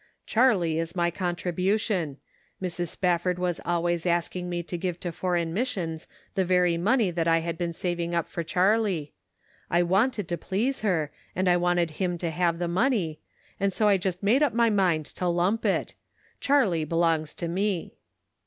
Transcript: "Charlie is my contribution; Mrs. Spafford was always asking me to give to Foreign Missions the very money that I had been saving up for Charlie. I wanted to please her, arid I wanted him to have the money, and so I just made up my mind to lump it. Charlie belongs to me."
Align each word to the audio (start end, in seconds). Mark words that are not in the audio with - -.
"Charlie 0.33 0.79
is 0.79 0.95
my 0.95 1.11
contribution; 1.11 2.17
Mrs. 2.59 2.87
Spafford 2.87 3.37
was 3.37 3.61
always 3.63 4.07
asking 4.07 4.49
me 4.49 4.63
to 4.63 4.75
give 4.75 4.99
to 5.01 5.11
Foreign 5.11 5.53
Missions 5.53 6.07
the 6.33 6.43
very 6.43 6.75
money 6.75 7.11
that 7.11 7.27
I 7.27 7.41
had 7.41 7.55
been 7.55 7.71
saving 7.71 8.15
up 8.15 8.27
for 8.27 8.41
Charlie. 8.43 9.13
I 9.69 9.83
wanted 9.83 10.27
to 10.29 10.39
please 10.39 10.81
her, 10.81 11.11
arid 11.35 11.47
I 11.47 11.55
wanted 11.57 11.91
him 11.91 12.17
to 12.17 12.31
have 12.31 12.57
the 12.57 12.67
money, 12.67 13.19
and 13.59 13.71
so 13.71 13.87
I 13.87 13.97
just 13.97 14.23
made 14.23 14.41
up 14.41 14.55
my 14.55 14.71
mind 14.71 15.05
to 15.05 15.27
lump 15.27 15.65
it. 15.67 15.93
Charlie 16.39 16.83
belongs 16.83 17.35
to 17.35 17.47
me." 17.47 17.93